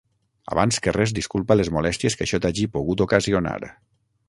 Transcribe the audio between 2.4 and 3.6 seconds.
t'hagi pogut ocasionar.